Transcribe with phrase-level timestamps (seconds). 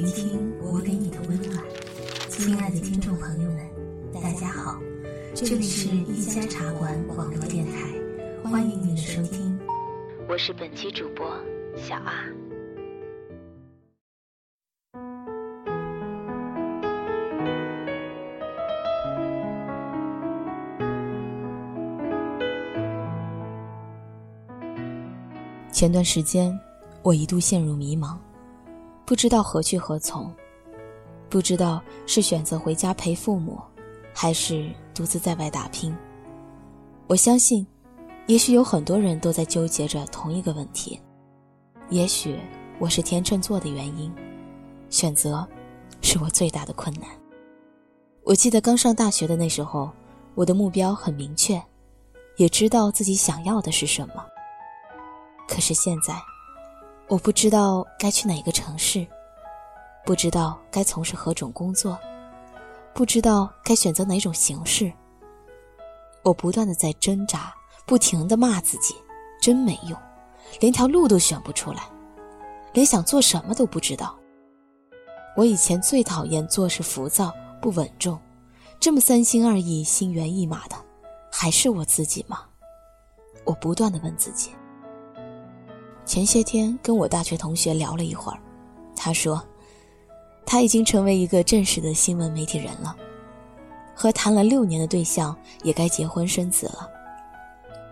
[0.00, 1.62] 聆听我给你的温暖，
[2.30, 3.58] 亲爱的听众朋友们，
[4.14, 4.80] 大家好，
[5.34, 7.92] 这里是一家茶馆网络电台，
[8.42, 9.60] 欢迎您的收听，
[10.26, 11.26] 我是本期主播
[11.76, 12.24] 小阿。
[25.70, 26.58] 前段时间，
[27.02, 28.16] 我一度陷入迷茫。
[29.10, 30.32] 不知道何去何从，
[31.28, 33.60] 不知道是选择回家陪父母，
[34.14, 35.92] 还是独自在外打拼。
[37.08, 37.66] 我相信，
[38.28, 40.96] 也许有很多人都在纠结着同一个问题。
[41.88, 42.38] 也许
[42.78, 44.14] 我是天秤座的原因，
[44.90, 45.44] 选择
[46.02, 47.10] 是我最大的困难。
[48.22, 49.90] 我记得刚上大学的那时候，
[50.36, 51.60] 我的目标很明确，
[52.36, 54.24] 也知道自己想要的是什么。
[55.48, 56.14] 可是现在。
[57.10, 59.04] 我不知道该去哪个城市，
[60.06, 61.98] 不知道该从事何种工作，
[62.94, 64.92] 不知道该选择哪种形式。
[66.22, 67.52] 我不断的在挣扎，
[67.84, 68.94] 不停的骂自己，
[69.42, 69.98] 真没用，
[70.60, 71.82] 连条路都选不出来，
[72.72, 74.16] 连想做什么都不知道。
[75.36, 78.16] 我以前最讨厌做事浮躁不稳重，
[78.78, 80.76] 这么三心二意、心猿意马的，
[81.32, 82.44] 还是我自己吗？
[83.44, 84.52] 我不断的问自己。
[86.10, 88.38] 前些天跟我大学同学聊了一会儿，
[88.96, 89.40] 他说，
[90.44, 92.96] 他已经成为一个正式的新闻媒体人了，
[93.94, 96.90] 和谈了六年的对象也该结婚生子了。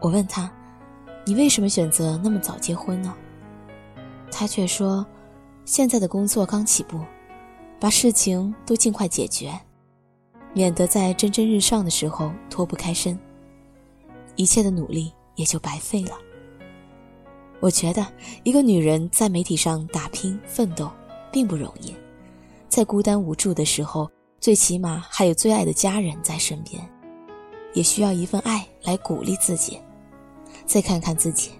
[0.00, 0.48] 我问他，
[1.24, 3.12] 你为什么选择那么早结婚呢？
[4.30, 5.04] 他却说，
[5.64, 7.00] 现在的工作刚起步，
[7.80, 9.52] 把事情都尽快解决，
[10.52, 13.18] 免得在蒸蒸日上的时候脱不开身，
[14.36, 16.12] 一切的努力也就白费了。
[17.60, 18.06] 我觉得
[18.42, 20.90] 一个女人在媒体上打拼奋斗，
[21.32, 21.94] 并不容易。
[22.68, 26.86] 在孤单无助的时候，最起码还有最爱的家人在身边，
[27.72, 29.78] 也需要一份爱来鼓励自己。
[30.66, 31.52] 再看看自己，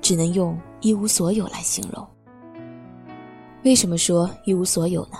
[0.00, 2.06] 只能用一无所有来形容。
[3.64, 5.18] 为什么说一无所有呢？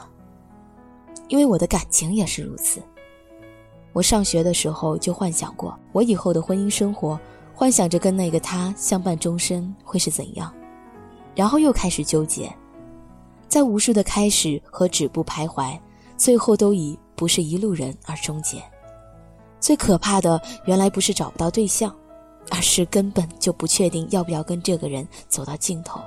[1.28, 2.81] 因为我的感情也是如此。
[3.93, 7.19] 我上学的时候就幻想过，我以后的婚姻生活。
[7.59, 10.53] 幻想着跟那个他相伴终身会是怎样，
[11.34, 12.55] 然后又开始纠结，
[13.49, 15.75] 在无数的开始和止步徘徊，
[16.19, 18.62] 最后都以不是一路人而终结。
[19.59, 21.97] 最可怕的，原来不是找不到对象，
[22.50, 25.99] 而是根本就不确定要不要跟这个人走到尽头。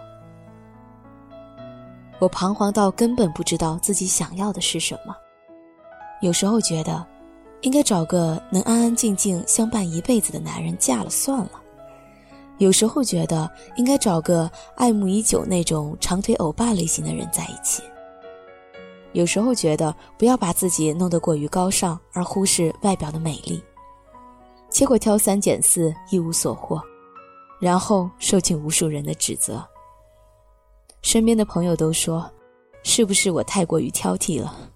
[2.19, 5.15] 我彷徨到根本不知道自己想要的是什么，
[6.21, 7.03] 有时候觉得。
[7.61, 11.51] 应该找个能安安静静相伴一辈子的男人嫁了算了。
[12.57, 17.83] 有时候觉得应该找个爱慕已久那种长腿欧巴类型的人在一起。
[19.13, 23.61] 有时候觉得不要把自己弄得过于高尚而忽视外表的美丽。
[24.69, 26.81] 结果挑三拣四一无所获，
[27.59, 29.65] 然后受尽无数人的指责。
[31.01, 32.29] 身边的朋友都说
[32.83, 34.69] ：“是不是我太过于挑剔了？”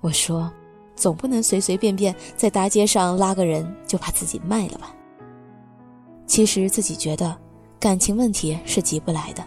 [0.00, 0.50] 我说。
[0.98, 4.92] 总不能随随便便在大街上拉个人就把自己卖了吧？
[6.26, 7.34] 其实自己觉得
[7.78, 9.42] 感情问题是急不来的，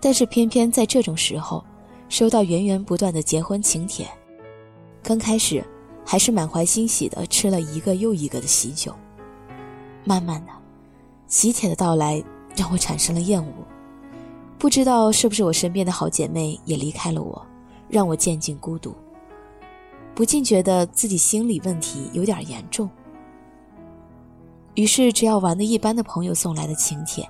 [0.00, 1.62] 但是偏偏在这种时候
[2.08, 4.08] 收到源源不断的结婚请帖，
[5.02, 5.64] 刚开始
[6.04, 8.92] 还是满怀欣喜的吃了一个又一个的喜酒，
[10.04, 10.52] 慢慢的，
[11.28, 12.22] 喜帖的到来
[12.56, 13.52] 让我产生了厌恶，
[14.58, 17.46] 不知道是不是我身边的好姐妹也离开了我，
[17.88, 18.94] 让我渐进孤独。
[20.20, 22.90] 不禁觉得自己心理问题有点严重，
[24.74, 27.26] 于是只要玩的一般的朋友送来的请帖，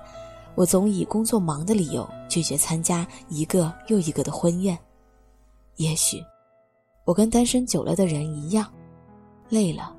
[0.55, 4.77] 我总以工作忙的理由拒绝参加一个又一个的婚宴。
[5.77, 6.21] 也许，
[7.05, 8.69] 我跟单身久了的人一样，
[9.47, 9.95] 累了。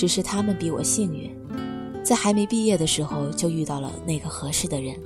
[0.00, 1.30] 只是他们比我幸运，
[2.02, 4.96] 在还没毕业的时候就遇到了那个合适的人，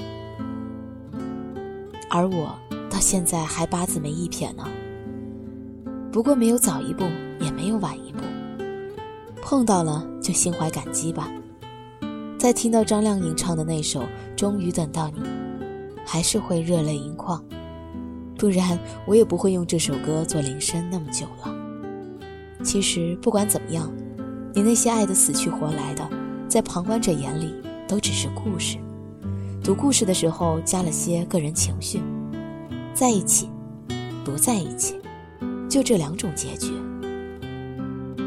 [2.09, 2.57] 而我
[2.89, 4.65] 到现在还八字没一撇呢。
[6.13, 7.03] 不过没有早一步，
[7.41, 8.21] 也没有晚一步，
[9.43, 11.29] 碰到了就心怀感激吧。
[12.39, 14.03] 在听到张靓颖唱的那首
[14.37, 15.19] 《终于等到你》，
[16.07, 17.45] 还是会热泪盈眶，
[18.39, 21.53] 不然我也不会用这首歌做铃声那么久了。
[22.63, 23.93] 其实不管怎么样。
[24.57, 26.09] 你那些爱的死去活来的，
[26.49, 27.53] 在旁观者眼里
[27.89, 28.79] 都只是故事。
[29.65, 32.01] 读故事的时候加了些个人情绪，
[32.95, 33.51] 在一起，
[34.25, 34.95] 不在一起，
[35.69, 36.73] 就这两种结局。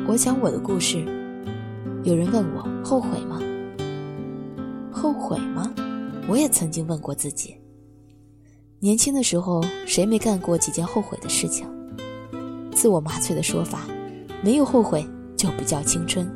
[0.05, 0.97] 我讲我的故事，
[2.03, 3.39] 有人问我后悔吗？
[4.91, 5.73] 后悔吗？
[6.27, 7.55] 我也曾经问过自己。
[8.81, 11.65] 年轻的时候，谁没干过几件后悔的事情？
[12.73, 13.87] 自我麻醉的说法，
[14.43, 15.07] 没有后悔
[15.37, 16.29] 就不叫青春。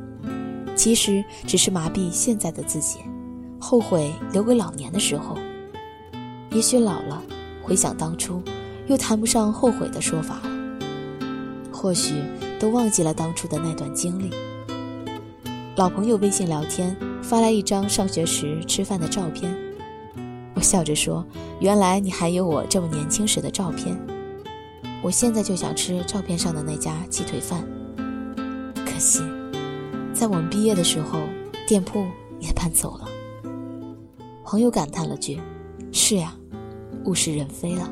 [0.75, 3.00] 其实只是麻痹现在的自己，
[3.59, 5.38] 后悔留给老年的时候。
[6.51, 7.21] 也许老了，
[7.62, 8.42] 回想当初，
[8.88, 10.51] 又谈不上后悔的说法了。
[11.71, 12.13] 或许
[12.59, 14.30] 都忘记了当初的那段经历。
[15.75, 19.51] 老朋友微信聊天发来一张上学时吃饭的照片，
[20.53, 21.25] 我笑着说
[21.59, 23.98] ：“原来你还有我这么年轻时的照片。”
[25.01, 27.65] 我现在就想吃照片上的那家鸡腿饭。
[29.01, 29.24] 可惜，
[30.13, 31.21] 在我们毕业的时候，
[31.68, 32.06] 店铺
[32.39, 33.07] 也搬走了。
[34.45, 35.42] 朋友感叹了句
[35.92, 36.36] ：“是呀，
[37.06, 37.92] 物是人非了。”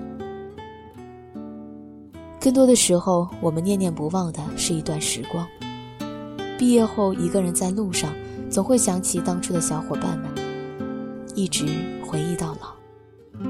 [2.39, 5.47] 更多的时候，我们念念不忘的是一段时光。
[6.59, 8.13] 毕业后，一个人在路上，
[8.47, 10.29] 总会想起当初的小伙伴们，
[11.33, 11.65] 一直
[12.05, 13.49] 回忆到老。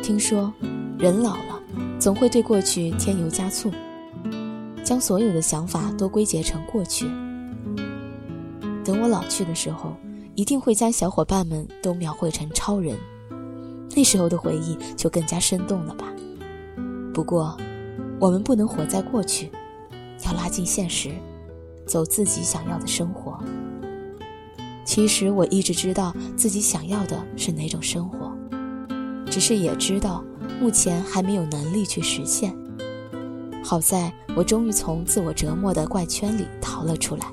[0.00, 0.52] 听说，
[0.96, 1.60] 人老了，
[1.98, 3.68] 总会对过去添油加醋，
[4.90, 7.06] 将所有的想法都归结成过去。
[8.84, 9.94] 等我老去的时候，
[10.34, 12.98] 一定会将小伙伴们都描绘成超人，
[13.94, 16.12] 那时候的回忆就更加生动了吧。
[17.14, 17.56] 不过，
[18.18, 19.52] 我们不能活在过去，
[20.26, 21.12] 要拉近现实，
[21.86, 23.38] 走自己想要的生活。
[24.84, 28.36] 其实我一直知道自己想要的是哪种生活，
[29.30, 30.24] 只是也知道
[30.60, 32.52] 目前还没有能力去实现。
[33.62, 37.26] 好在我终于从自我折磨的怪圈里逃了出来，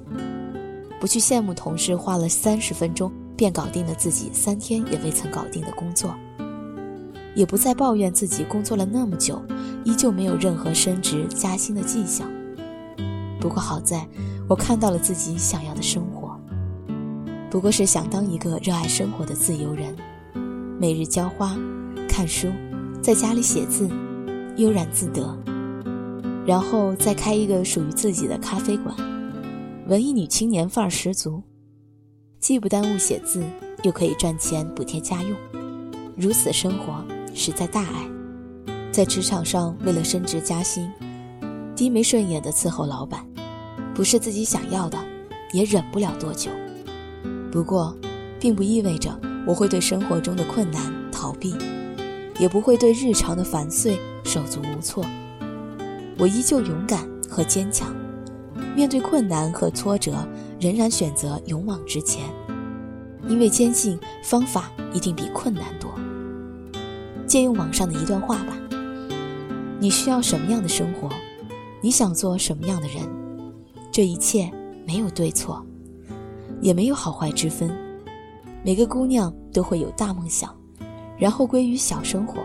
[1.00, 6.14] 不去羡慕同事花了三十分钟便搞定了自己三天也未曾搞定的工作。
[7.36, 9.40] 也不再抱怨自己工作了那么久，
[9.84, 12.28] 依旧没有任何升职加薪的迹象。
[13.40, 14.08] 不过好在，
[14.50, 16.36] 我看到了自己想要的生活，
[17.52, 19.96] 不过是想当一个热爱生活的自由人，
[20.80, 21.56] 每日浇花、
[22.10, 22.48] 看书，
[23.04, 23.88] 在家里写字，
[24.56, 25.38] 悠然自得，
[26.48, 28.96] 然后再开一个属于自己的咖啡馆，
[29.86, 31.44] 文艺女青年范儿十足，
[32.40, 33.44] 既不耽误写字，
[33.84, 35.38] 又可以赚钱补贴家用，
[36.16, 37.06] 如此生活。
[37.34, 38.10] 实在大爱，
[38.92, 40.90] 在职场上为了升职加薪，
[41.76, 43.28] 低眉顺眼的伺候老板，
[43.94, 44.98] 不是自己想要的，
[45.52, 46.50] 也忍不了多久。
[47.52, 47.94] 不过，
[48.40, 51.54] 并不意味着我会对生活中的困难逃避，
[52.40, 55.06] 也不会对日常的烦碎手足无措。
[56.18, 57.96] 我依旧勇敢和坚强，
[58.76, 60.28] 面对困难和挫折，
[60.60, 62.24] 仍然选择勇往直前，
[63.28, 65.92] 因为坚信方法一定比困难多。
[67.28, 68.58] 借用网上的一段话吧：
[69.80, 71.10] 你需要什么样的生活？
[71.82, 73.04] 你想做什么样的人？
[73.92, 74.52] 这一切
[74.86, 75.64] 没有对错，
[76.62, 77.70] 也没有好坏之分。
[78.64, 80.56] 每个姑娘都会有大梦想，
[81.18, 82.40] 然后归于小生活；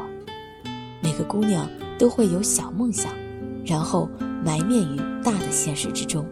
[1.02, 3.10] 每个姑娘都会有小梦想，
[3.64, 4.08] 然后
[4.44, 6.26] 埋面于大的现实之中。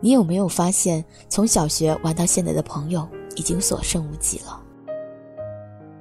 [0.00, 4.60] 你有没有发现，从小学玩到现在的朋友已经所剩无几了？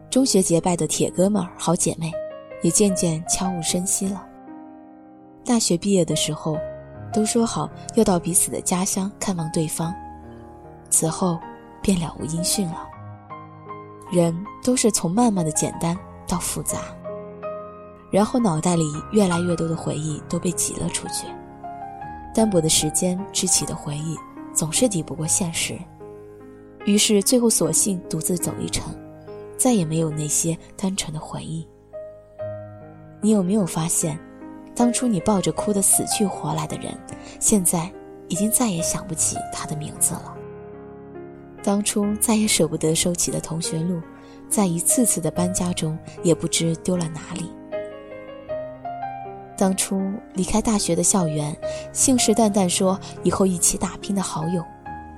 [0.10, 2.12] 中学结拜的铁哥们儿、好姐妹，
[2.63, 4.25] 也渐渐悄无声息了。
[5.46, 6.58] 大学毕业的时候，
[7.13, 9.94] 都说好要到彼此的家乡看望对方，
[10.89, 11.38] 此后
[11.82, 12.88] 便了无音讯了。
[14.12, 15.96] 人都是从慢慢的简单
[16.27, 16.79] 到复杂，
[18.10, 21.27] 然后脑袋里越来越多的回忆都被挤了出去。
[22.39, 24.15] 单薄的时间支起的回忆，
[24.53, 25.77] 总是抵不过现实，
[26.86, 28.96] 于是最后索性独自走一程，
[29.58, 31.67] 再也没有那些单纯的回忆。
[33.19, 34.17] 你有没有发现，
[34.74, 36.98] 当初你抱着哭得死去活来的人，
[37.41, 37.91] 现在
[38.29, 40.34] 已经再也想不起他的名字了？
[41.62, 44.01] 当初再也舍不得收起的同学录，
[44.48, 47.51] 在一次次的搬家中，也不知丢了哪里。
[49.60, 50.01] 当初
[50.36, 51.54] 离开大学的校园，
[51.92, 54.63] 信誓旦旦说以后一起打拼的好友，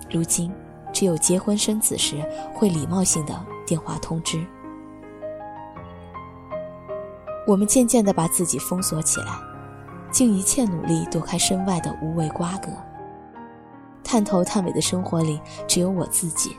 [0.09, 0.51] 如今
[0.91, 2.15] 只有结婚生子时
[2.55, 4.43] 会礼貌性的电话通知。
[7.45, 9.27] 我们渐渐的把自己封锁起来，
[10.11, 12.71] 尽一切努力躲开身外的无谓瓜葛。
[14.03, 16.57] 探头探尾的生活里，只有我自己。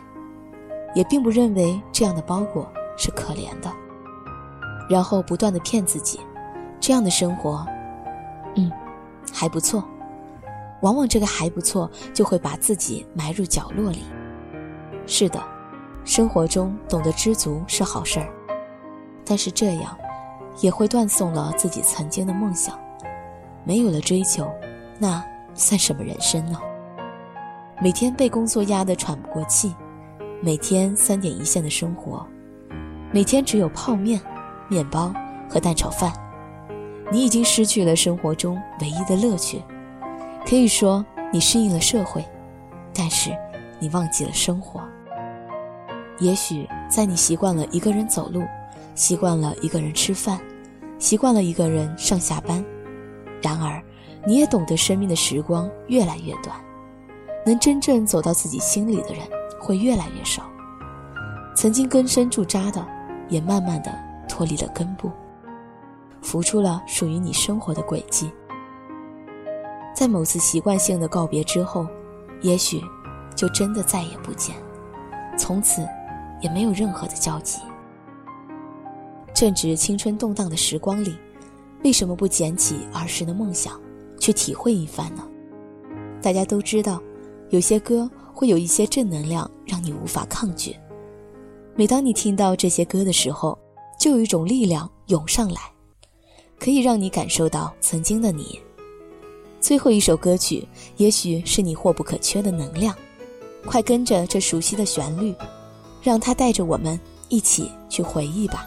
[0.95, 3.73] 也并不认为这样的包裹是可怜的，
[4.89, 6.21] 然后不断的骗自己，
[6.83, 7.65] 这样的生活，
[8.57, 8.69] 嗯，
[9.33, 9.85] 还不错。
[10.81, 14.03] 往往这个还不错，就会把自己埋入角落里。
[15.07, 15.41] 是的，
[16.05, 18.29] 生活中懂得知足是好事儿，
[19.25, 19.97] 但是这样，
[20.59, 22.77] 也会断送了自己曾经的梦想。
[23.63, 24.51] 没有了追求，
[24.99, 25.25] 那
[25.55, 26.61] 算什么人生呢？
[27.81, 29.73] 每天被工作压得喘不过气，
[30.41, 32.27] 每天三点一线的生活，
[33.13, 34.21] 每天只有泡面、
[34.67, 35.15] 面包
[35.49, 36.13] 和蛋炒饭，
[37.11, 39.63] 你已经失去了生活中唯一的乐趣。
[40.47, 42.25] 可以说你适应了社会，
[42.95, 43.31] 但是
[43.79, 44.81] 你忘记了生活。
[46.19, 48.43] 也许在你习惯了一个人走路，
[48.95, 50.39] 习惯了一个人吃饭，
[50.99, 52.65] 习惯了一个人上下班。
[53.41, 53.83] 然而，
[54.25, 56.57] 你也懂得生命的时光越来越短，
[57.45, 59.27] 能真正走到自己心里的人
[59.61, 60.43] 会越来越少。
[61.57, 62.87] 曾经根深驻扎的，
[63.29, 63.93] 也慢慢的
[64.29, 65.11] 脱离了根部，
[66.23, 68.31] 浮出了属于你生活的轨迹。
[69.95, 71.87] 在某次习惯性的告别之后，
[72.41, 72.83] 也许
[73.35, 74.57] 就真的再也不见，
[75.37, 75.87] 从此
[76.41, 77.61] 也没有任何的交集。
[79.35, 81.17] 正值青春动荡的时光里。
[81.85, 83.73] 为什么不捡起儿时的梦想，
[84.17, 85.27] 去体会一番呢？
[86.23, 87.03] 大家都知道，
[87.51, 90.77] 有些歌会有一些正能量，让你无法抗拒。
[91.75, 93.59] 每当你听到这些歌的时候，
[93.99, 95.72] 就有一种力量涌上来，
[96.63, 98.57] 可以让你感受到曾经的你。
[99.61, 100.65] 最后一首歌曲，
[100.97, 102.95] 也许是你或不可缺的能量。
[103.67, 105.35] 快跟着这熟悉的旋律，
[106.01, 108.65] 让它带着我们一起去回忆吧。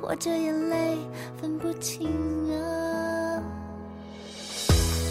[0.00, 0.96] 或者眼泪
[1.40, 2.08] 分不清
[2.52, 3.42] 啊。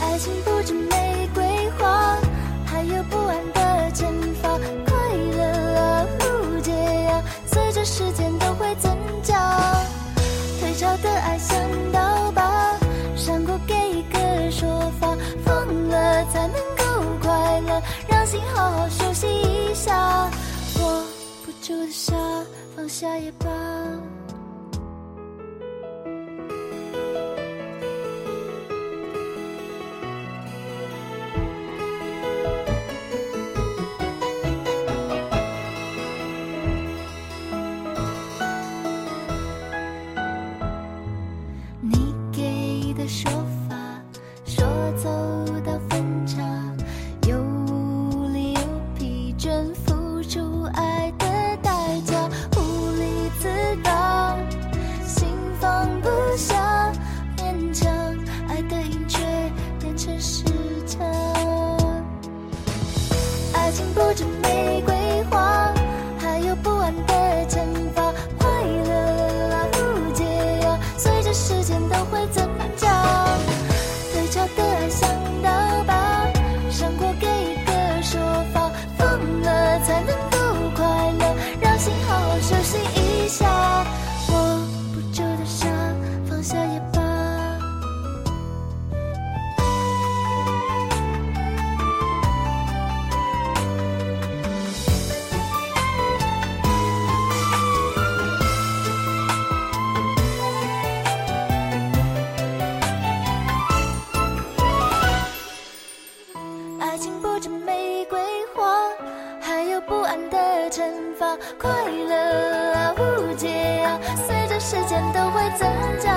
[0.01, 1.43] 爱情不止玫瑰
[1.77, 2.17] 花，
[2.65, 4.05] 还有不安的惩
[4.41, 5.41] 罚，快乐
[5.79, 8.91] 啊，误解啊，随着时间都会增
[9.23, 9.59] 加。
[10.59, 11.57] 退潮的爱像
[11.91, 12.77] 刀疤，
[13.15, 14.67] 伤过给一个说
[14.99, 16.83] 法，疯了才能够
[17.21, 20.29] 快乐，让心好好休息一下。
[20.79, 21.03] 握
[21.45, 22.15] 不住的沙，
[22.75, 23.47] 放下也罢。
[107.71, 108.19] 玫瑰
[108.53, 108.89] 花
[109.39, 110.37] 还有不安的
[110.69, 110.83] 惩
[111.17, 113.47] 罚快乐啊误解
[113.85, 113.97] 啊
[114.27, 115.65] 随着时间都会增
[115.99, 116.11] 长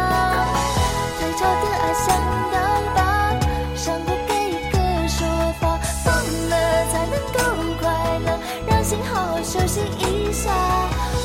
[1.17, 2.17] 退潮的爱像
[2.51, 2.59] 刀
[2.97, 3.41] 疤
[3.77, 5.25] 伤过给一个说
[5.61, 6.13] 法放
[6.51, 7.39] 了才能够
[7.81, 8.39] 快乐。
[8.67, 10.51] 让心好好休息一下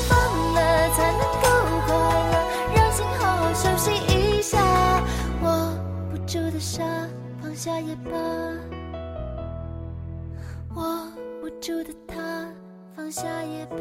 [0.08, 1.48] 放了才能够
[1.86, 1.96] 快
[2.30, 2.34] 乐。
[2.76, 4.58] 让心好好休息一下
[5.42, 5.72] 握
[6.10, 6.84] 不住的沙
[7.42, 8.79] 放下也罢。
[10.76, 11.06] 握
[11.40, 12.48] 不住的他，
[12.94, 13.76] 放下也罢。